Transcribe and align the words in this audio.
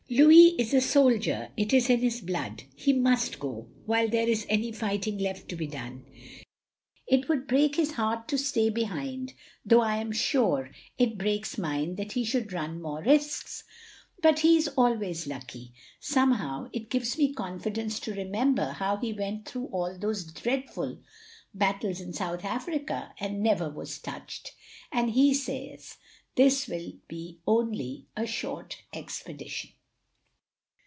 Louis 0.13 0.55
is 0.59 0.73
a 0.73 0.81
soldier; 0.81 1.51
it 1.55 1.71
is 1.71 1.89
in 1.89 2.01
his 2.01 2.19
blood. 2.19 2.63
He 2.75 2.91
must 2.91 3.39
go, 3.39 3.67
while 3.85 4.09
there 4.09 4.27
is 4.27 4.45
any 4.49 4.73
fighting 4.73 5.17
left 5.19 5.47
to 5.47 5.55
be 5.55 5.67
done. 5.67 6.03
It 7.07 7.29
would 7.29 7.47
break 7.47 7.77
his 7.77 7.93
heart 7.93 8.27
to 8.27 8.37
stay 8.37 8.69
behind; 8.69 9.33
though 9.65 9.79
I 9.79 9.95
am 9.99 10.11
sure 10.11 10.69
it 10.97 11.17
breaks 11.17 11.57
mine 11.57 11.95
that 11.95 12.11
he 12.11 12.25
should 12.25 12.49
nm 12.49 12.81
more 12.81 13.01
risks. 13.01 13.63
But 14.21 14.39
he 14.39 14.57
is 14.57 14.69
al 14.77 14.97
ways 14.97 15.27
lucky. 15.27 15.71
Somehow 16.01 16.67
it 16.73 16.89
gives 16.89 17.17
me 17.17 17.33
confidence 17.33 17.97
OF 17.99 18.03
GROSVENOR 18.03 18.15
SQUARE 18.15 18.15
8i 18.15 18.15
to 18.15 18.25
remember 18.25 18.71
how 18.73 18.97
he 18.97 19.13
went 19.13 19.45
through 19.45 19.67
all 19.67 19.97
those 19.97 20.25
dreadftd 20.29 20.99
battles 21.53 22.01
in 22.01 22.11
South 22.11 22.43
Africa 22.43 23.13
and 23.17 23.41
never 23.41 23.69
was 23.69 23.97
touched. 23.97 24.55
And 24.91 25.11
he 25.11 25.33
says 25.33 25.95
this 26.35 26.67
will 26.67 26.95
be 27.07 27.39
only 27.47 28.07
a 28.17 28.25
short 28.27 28.81
expedition. 28.91 29.69